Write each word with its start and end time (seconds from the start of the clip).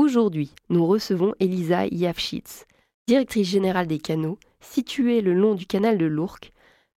Aujourd'hui, 0.00 0.54
nous 0.70 0.86
recevons 0.86 1.34
Elisa 1.40 1.86
Yavchitz, 1.86 2.64
directrice 3.06 3.46
générale 3.46 3.86
des 3.86 3.98
canaux, 3.98 4.38
située 4.58 5.20
le 5.20 5.34
long 5.34 5.54
du 5.54 5.66
canal 5.66 5.98
de 5.98 6.06
l'Ourcq, 6.06 6.52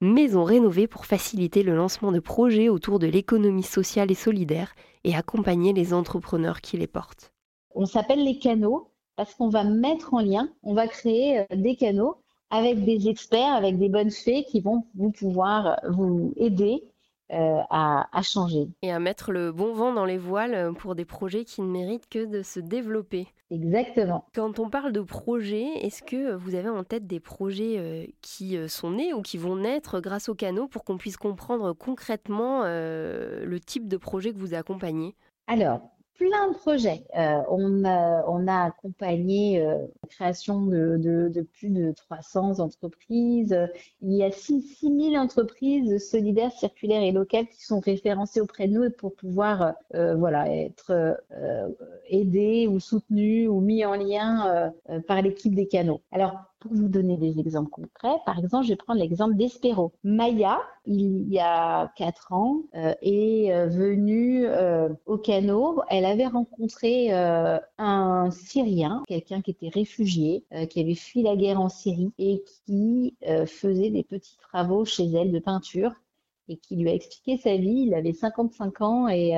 maison 0.00 0.44
rénovée 0.44 0.86
pour 0.86 1.04
faciliter 1.04 1.62
le 1.62 1.76
lancement 1.76 2.10
de 2.10 2.20
projets 2.20 2.70
autour 2.70 2.98
de 2.98 3.06
l'économie 3.06 3.62
sociale 3.62 4.10
et 4.10 4.14
solidaire 4.14 4.74
et 5.04 5.14
accompagner 5.14 5.74
les 5.74 5.92
entrepreneurs 5.92 6.62
qui 6.62 6.78
les 6.78 6.86
portent. 6.86 7.34
On 7.74 7.84
s'appelle 7.84 8.24
les 8.24 8.38
canaux 8.38 8.88
parce 9.14 9.34
qu'on 9.34 9.50
va 9.50 9.62
mettre 9.62 10.14
en 10.14 10.20
lien, 10.20 10.48
on 10.62 10.72
va 10.72 10.88
créer 10.88 11.40
euh, 11.40 11.44
des 11.54 11.76
canaux 11.76 12.14
avec 12.48 12.82
des 12.82 13.10
experts, 13.10 13.52
avec 13.52 13.76
des 13.76 13.90
bonnes 13.90 14.10
fées 14.10 14.44
qui 14.44 14.62
vont 14.62 14.84
vous 14.94 15.10
pouvoir 15.10 15.78
vous 15.90 16.32
aider 16.36 16.82
euh, 17.32 17.60
à, 17.70 18.22
changer. 18.22 18.68
Et 18.82 18.92
à 18.92 18.98
mettre 18.98 19.32
le 19.32 19.52
bon 19.52 19.72
vent 19.72 19.92
dans 19.92 20.04
les 20.04 20.18
voiles 20.18 20.72
pour 20.78 20.94
des 20.94 21.04
projets 21.04 21.44
qui 21.44 21.62
ne 21.62 21.66
méritent 21.66 22.08
que 22.08 22.24
de 22.24 22.42
se 22.42 22.60
développer. 22.60 23.26
Exactement. 23.50 24.26
Quand 24.34 24.58
on 24.58 24.70
parle 24.70 24.92
de 24.92 25.00
projets, 25.00 25.66
est-ce 25.82 26.02
que 26.02 26.34
vous 26.34 26.54
avez 26.54 26.68
en 26.68 26.84
tête 26.84 27.06
des 27.06 27.20
projets 27.20 27.78
euh, 27.78 28.06
qui 28.20 28.56
euh, 28.56 28.68
sont 28.68 28.92
nés 28.92 29.12
ou 29.12 29.22
qui 29.22 29.38
vont 29.38 29.56
naître 29.56 30.00
grâce 30.00 30.28
aux 30.28 30.34
canaux 30.34 30.68
pour 30.68 30.84
qu'on 30.84 30.98
puisse 30.98 31.16
comprendre 31.16 31.72
concrètement 31.72 32.62
le 32.64 33.58
type 33.58 33.88
de 33.88 33.96
projet 33.96 34.32
que 34.32 34.38
vous 34.38 34.54
accompagnez? 34.54 35.14
Alors, 35.48 35.95
plein 36.16 36.50
de 36.50 36.56
projets. 36.56 37.04
Euh, 37.16 37.40
on, 37.48 37.84
a, 37.84 38.24
on, 38.26 38.46
a, 38.46 38.64
accompagné 38.64 39.60
euh, 39.60 39.78
la 40.02 40.08
création 40.08 40.62
de, 40.66 40.96
de, 40.96 41.28
de, 41.28 41.42
plus 41.42 41.70
de 41.70 41.92
300 41.92 42.60
entreprises. 42.60 43.56
Il 44.02 44.12
y 44.12 44.22
a 44.22 44.30
6, 44.30 44.78
000 44.80 45.14
entreprises 45.16 45.98
solidaires, 46.08 46.52
circulaires 46.52 47.02
et 47.02 47.12
locales 47.12 47.46
qui 47.48 47.64
sont 47.64 47.80
référencées 47.80 48.40
auprès 48.40 48.68
de 48.68 48.72
nous 48.72 48.90
pour 48.90 49.14
pouvoir 49.14 49.74
euh, 49.94 50.14
voilà, 50.16 50.52
être 50.52 50.90
euh, 51.32 51.68
aidées 52.08 52.66
ou 52.66 52.80
soutenues 52.80 53.48
ou 53.48 53.60
mis 53.60 53.84
en 53.84 53.94
lien 53.94 54.72
euh, 54.90 55.00
par 55.00 55.22
l'équipe 55.22 55.54
des 55.54 55.66
canaux. 55.66 56.00
Alors, 56.12 56.34
pour 56.60 56.72
vous 56.72 56.88
donner 56.88 57.16
des 57.16 57.38
exemples 57.38 57.70
concrets, 57.70 58.18
par 58.24 58.38
exemple, 58.38 58.64
je 58.64 58.70
vais 58.70 58.76
prendre 58.76 59.00
l'exemple 59.00 59.34
d'Espero. 59.34 59.92
Maya, 60.04 60.60
il 60.86 61.28
y 61.28 61.38
a 61.38 61.92
quatre 61.96 62.32
ans, 62.32 62.62
euh, 62.74 62.94
est 63.02 63.52
euh, 63.52 63.66
venue 63.66 64.46
euh, 64.46 64.88
au 65.04 65.18
canot. 65.18 65.80
Elle 65.90 66.04
avait 66.04 66.26
rencontré 66.26 67.12
un 67.12 68.30
Syrien, 68.30 69.02
quelqu'un 69.06 69.42
qui 69.42 69.50
était 69.50 69.68
réfugié, 69.68 70.44
qui 70.70 70.80
avait 70.80 70.94
fui 70.94 71.22
la 71.22 71.36
guerre 71.36 71.60
en 71.60 71.68
Syrie 71.68 72.12
et 72.18 72.42
qui 72.64 73.16
faisait 73.46 73.90
des 73.90 74.02
petits 74.02 74.36
travaux 74.38 74.84
chez 74.84 75.04
elle 75.04 75.32
de 75.32 75.38
peinture 75.38 75.92
et 76.48 76.56
qui 76.56 76.76
lui 76.76 76.88
a 76.90 76.94
expliqué 76.94 77.36
sa 77.36 77.56
vie. 77.56 77.84
Il 77.86 77.94
avait 77.94 78.12
55 78.12 78.80
ans 78.80 79.08
et 79.08 79.34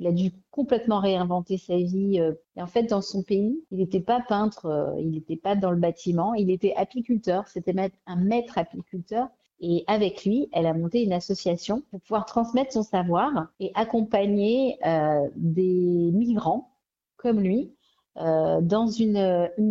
il 0.00 0.06
a 0.06 0.12
dû 0.12 0.32
complètement 0.50 0.98
réinventer 0.98 1.58
sa 1.58 1.76
vie. 1.76 2.18
Euh, 2.20 2.32
et 2.56 2.62
en 2.62 2.66
fait, 2.66 2.84
dans 2.84 3.02
son 3.02 3.22
pays, 3.22 3.62
il 3.70 3.78
n'était 3.78 4.00
pas 4.00 4.20
peintre, 4.26 4.64
euh, 4.64 4.98
il 4.98 5.10
n'était 5.10 5.36
pas 5.36 5.54
dans 5.54 5.70
le 5.70 5.76
bâtiment, 5.76 6.32
il 6.32 6.50
était 6.50 6.74
apiculteur, 6.74 7.46
c'était 7.48 7.74
un 8.06 8.16
maître 8.16 8.56
apiculteur. 8.56 9.28
Et 9.60 9.84
avec 9.86 10.24
lui, 10.24 10.48
elle 10.52 10.64
a 10.64 10.72
monté 10.72 11.04
une 11.04 11.12
association 11.12 11.82
pour 11.90 12.00
pouvoir 12.00 12.24
transmettre 12.24 12.72
son 12.72 12.82
savoir 12.82 13.48
et 13.60 13.72
accompagner 13.74 14.78
euh, 14.86 15.28
des 15.36 16.10
migrants 16.14 16.72
comme 17.18 17.40
lui 17.40 17.74
euh, 18.16 18.60
dans 18.60 18.88
une, 18.88 19.16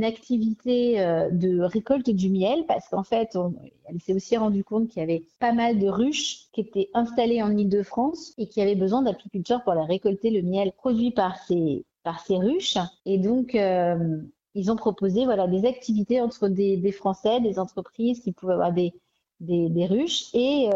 activité 0.01 1.01
euh, 1.01 1.29
de 1.29 1.59
récolte 1.61 2.09
du 2.09 2.29
miel 2.29 2.63
parce 2.67 2.87
qu'en 2.87 3.03
fait, 3.03 3.37
elle 3.85 3.99
s'est 3.99 4.13
aussi 4.13 4.37
rendu 4.37 4.63
compte 4.63 4.87
qu'il 4.87 5.01
y 5.01 5.03
avait 5.03 5.25
pas 5.39 5.51
mal 5.51 5.77
de 5.77 5.89
ruches 5.89 6.47
qui 6.53 6.61
étaient 6.61 6.89
installées 6.93 7.43
en 7.43 7.55
Île-de-France 7.55 8.33
et 8.37 8.47
qui 8.47 8.61
avaient 8.61 8.75
besoin 8.75 9.01
d'apiculteurs 9.01 9.61
pour 9.63 9.73
la 9.73 9.83
récolter 9.83 10.29
le 10.31 10.41
miel 10.41 10.71
produit 10.71 11.11
par 11.11 11.37
ces, 11.43 11.85
par 12.03 12.21
ces 12.21 12.37
ruches. 12.37 12.77
Et 13.05 13.17
donc, 13.17 13.55
euh, 13.55 14.17
ils 14.55 14.71
ont 14.71 14.77
proposé 14.77 15.25
voilà, 15.25 15.45
des 15.47 15.65
activités 15.65 16.21
entre 16.21 16.47
des, 16.47 16.91
Français, 16.93 17.41
des 17.41 17.59
entreprises 17.59 18.21
qui 18.21 18.31
pouvaient 18.31 18.53
avoir 18.53 18.71
des, 18.71 18.93
des, 19.41 19.85
ruches 19.85 20.33
et, 20.33 20.69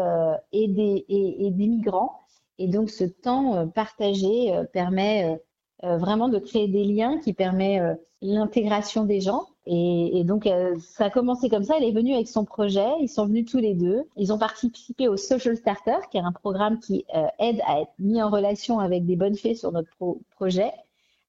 et, 0.52 0.68
des, 0.68 1.06
et, 1.08 1.50
des 1.50 1.66
migrants. 1.66 2.20
Et 2.58 2.68
donc, 2.68 2.90
ce 2.90 3.04
temps 3.04 3.66
partagé 3.68 4.52
permet 4.72 5.40
euh, 5.82 5.98
vraiment 5.98 6.28
de 6.28 6.38
créer 6.38 6.68
des 6.68 6.84
liens 6.84 7.18
qui 7.18 7.32
permet 7.32 7.80
euh, 7.80 7.94
l'intégration 8.22 9.04
des 9.04 9.20
gens. 9.20 9.46
Et, 9.66 10.22
donc, 10.24 10.46
euh, 10.46 10.76
ça 10.78 11.06
a 11.06 11.10
commencé 11.10 11.48
comme 11.48 11.64
ça. 11.64 11.74
Elle 11.76 11.84
est 11.84 11.92
venue 11.92 12.14
avec 12.14 12.28
son 12.28 12.44
projet. 12.44 12.86
Ils 13.00 13.08
sont 13.08 13.26
venus 13.26 13.50
tous 13.50 13.58
les 13.58 13.74
deux. 13.74 14.04
Ils 14.16 14.32
ont 14.32 14.38
participé 14.38 15.08
au 15.08 15.16
Social 15.16 15.56
Starter, 15.56 15.96
qui 16.10 16.18
est 16.18 16.22
un 16.22 16.32
programme 16.32 16.78
qui 16.78 17.04
aide 17.38 17.60
à 17.66 17.80
être 17.80 17.92
mis 17.98 18.22
en 18.22 18.30
relation 18.30 18.78
avec 18.78 19.04
des 19.04 19.16
bonnes 19.16 19.36
fées 19.36 19.54
sur 19.54 19.72
notre 19.72 19.90
projet. 20.36 20.70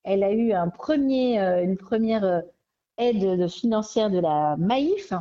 Elle 0.04 0.24
a 0.24 0.32
eu 0.32 0.54
une 0.54 1.78
première 1.78 2.44
aide 2.98 3.48
financière 3.50 4.10
de 4.10 4.20
la 4.20 4.58
Maïf, 4.58 5.14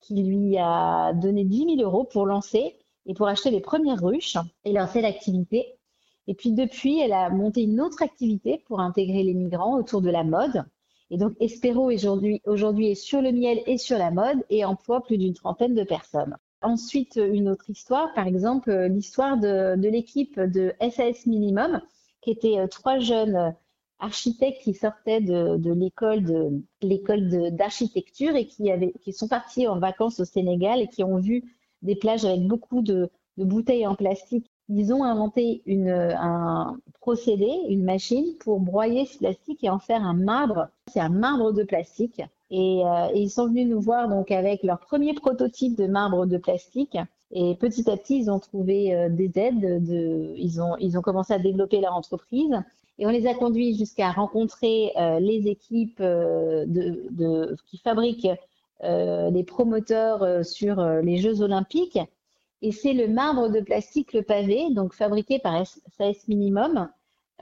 qui 0.00 0.22
lui 0.22 0.56
a 0.58 1.12
donné 1.12 1.44
10 1.44 1.76
000 1.76 1.80
euros 1.80 2.04
pour 2.04 2.24
lancer 2.24 2.76
et 3.06 3.14
pour 3.14 3.26
acheter 3.26 3.50
les 3.50 3.60
premières 3.60 4.00
ruches 4.02 4.38
et 4.64 4.72
lancer 4.72 5.00
l'activité. 5.00 5.76
Et 6.26 6.34
puis 6.34 6.52
depuis, 6.52 7.00
elle 7.00 7.12
a 7.12 7.28
monté 7.30 7.62
une 7.62 7.80
autre 7.80 8.02
activité 8.02 8.62
pour 8.66 8.80
intégrer 8.80 9.22
les 9.22 9.34
migrants 9.34 9.78
autour 9.78 10.00
de 10.00 10.10
la 10.10 10.24
mode. 10.24 10.64
Et 11.10 11.18
donc 11.18 11.34
Espero 11.38 11.90
aujourd'hui, 11.90 12.40
est 12.90 12.94
sur 12.94 13.20
le 13.20 13.30
miel 13.30 13.60
et 13.66 13.76
sur 13.78 13.98
la 13.98 14.10
mode 14.10 14.42
et 14.48 14.64
emploie 14.64 15.02
plus 15.02 15.18
d'une 15.18 15.34
trentaine 15.34 15.74
de 15.74 15.84
personnes. 15.84 16.36
Ensuite, 16.62 17.16
une 17.16 17.50
autre 17.50 17.68
histoire, 17.68 18.14
par 18.14 18.26
exemple 18.26 18.72
l'histoire 18.86 19.36
de, 19.36 19.74
l'équipe 19.76 20.40
de 20.40 20.72
SAS 20.80 21.26
Minimum, 21.26 21.82
qui 22.22 22.30
étaient 22.30 22.58
euh, 22.58 22.66
trois 22.68 22.98
jeunes 22.98 23.54
architectes 23.98 24.62
qui 24.62 24.72
sortaient 24.72 25.20
de, 25.20 25.60
l'école 26.80 27.52
d'architecture 27.54 28.34
et 28.34 28.46
qui 28.46 29.12
sont 29.12 29.28
partis 29.28 29.68
en 29.68 29.78
vacances 29.78 30.20
au 30.20 30.24
Sénégal 30.24 30.80
et 30.80 30.88
qui 30.88 31.04
ont 31.04 31.18
vu 31.18 31.54
des 31.82 31.96
plages 31.96 32.24
avec 32.24 32.46
beaucoup 32.46 32.80
de, 32.80 33.10
de 33.36 33.44
bouteilles 33.44 33.86
en 33.86 33.94
plastique 33.94 34.50
ils 34.68 34.92
ont 34.94 35.04
inventé 35.04 35.62
une, 35.66 35.90
un 35.90 36.78
procédé, 37.00 37.50
une 37.68 37.84
machine 37.84 38.24
pour 38.40 38.60
broyer 38.60 39.04
ce 39.04 39.18
plastique 39.18 39.62
et 39.62 39.68
en 39.68 39.78
faire 39.78 40.02
un 40.02 40.14
marbre. 40.14 40.68
C'est 40.90 41.00
un 41.00 41.10
marbre 41.10 41.52
de 41.52 41.64
plastique. 41.64 42.22
Et, 42.50 42.82
euh, 42.84 43.08
ils 43.14 43.30
sont 43.30 43.48
venus 43.48 43.68
nous 43.68 43.80
voir 43.80 44.08
donc 44.08 44.30
avec 44.30 44.62
leur 44.62 44.78
premier 44.78 45.12
prototype 45.12 45.76
de 45.76 45.86
marbre 45.86 46.24
de 46.26 46.38
plastique. 46.38 46.96
Et 47.30 47.56
petit 47.56 47.90
à 47.90 47.96
petit, 47.96 48.18
ils 48.20 48.30
ont 48.30 48.38
trouvé 48.38 48.94
euh, 48.94 49.08
des 49.10 49.32
aides. 49.38 49.84
De, 49.84 50.34
ils, 50.36 50.60
ont, 50.62 51.02
commencé 51.02 51.34
à 51.34 51.38
développer 51.38 51.80
leur 51.80 51.94
entreprise. 51.94 52.54
Et 52.98 53.06
on 53.06 53.10
les 53.10 53.26
a 53.26 53.34
conduits 53.34 53.76
jusqu'à 53.76 54.12
rencontrer 54.12 54.92
euh, 54.96 55.18
les 55.20 55.48
équipes 55.48 56.02
qui 57.66 57.78
fabriquent 57.78 58.28
les 58.82 59.44
promoteurs 59.44 60.44
sur 60.44 60.82
les 61.02 61.16
Jeux 61.16 61.40
olympiques 61.40 61.98
et 62.62 62.72
c'est 62.72 62.92
le 62.92 63.08
marbre 63.08 63.48
de 63.48 63.60
plastique, 63.60 64.12
le 64.12 64.22
pavé, 64.22 64.68
donc 64.70 64.94
fabriqué 64.94 65.38
par 65.38 65.66
SAS 65.66 66.28
Minimum 66.28 66.88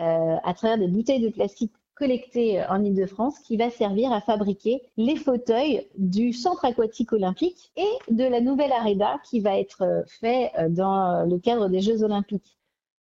euh, 0.01 0.37
à 0.43 0.55
travers 0.55 0.79
des 0.79 0.89
bouteilles 0.89 1.21
de 1.21 1.29
plastique 1.29 1.73
collectées 1.95 2.65
en 2.69 2.83
Ile-de-France 2.83 3.39
qui 3.41 3.57
va 3.57 3.71
servir 3.71 4.11
à 4.11 4.21
fabriquer 4.21 4.83
les 4.97 5.17
fauteuils 5.17 5.87
du 5.97 6.33
centre 6.33 6.65
aquatique 6.65 7.13
olympique 7.13 7.71
et 7.77 8.13
de 8.13 8.25
la 8.25 8.41
nouvelle 8.41 8.73
arena 8.73 9.21
qui 9.29 9.41
va 9.41 9.59
être 9.59 9.83
euh, 9.83 10.03
fait 10.21 10.51
euh, 10.59 10.69
dans 10.69 11.25
le 11.25 11.39
cadre 11.39 11.69
des 11.69 11.81
Jeux 11.81 12.03
olympiques. 12.03 12.59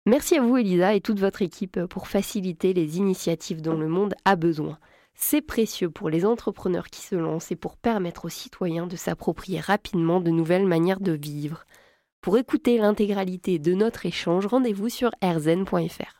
Merci 0.05 0.37
à 0.37 0.41
vous 0.41 0.55
Elisa 0.55 0.93
et 0.93 1.01
toute 1.01 1.19
votre 1.19 1.41
équipe 1.41 1.83
pour 1.87 2.07
faciliter 2.07 2.73
les 2.73 2.97
initiatives 2.99 3.61
dont 3.61 3.73
le 3.73 3.87
monde 3.87 4.13
a 4.23 4.35
besoin. 4.35 4.77
C'est 5.15 5.41
précieux 5.41 5.89
pour 5.89 6.09
les 6.09 6.25
entrepreneurs 6.25 6.89
qui 6.89 7.01
se 7.01 7.15
lancent 7.15 7.51
et 7.51 7.55
pour 7.55 7.77
permettre 7.77 8.25
aux 8.25 8.29
citoyens 8.29 8.85
de 8.85 8.97
s'approprier 8.97 9.59
rapidement 9.59 10.19
de 10.19 10.29
nouvelles 10.29 10.67
manières 10.67 10.99
de 10.99 11.13
vivre. 11.13 11.65
Pour 12.25 12.39
écouter 12.39 12.79
l'intégralité 12.79 13.59
de 13.59 13.75
notre 13.75 14.07
échange, 14.07 14.47
rendez-vous 14.47 14.89
sur 14.89 15.11
rzn.fr. 15.23 16.15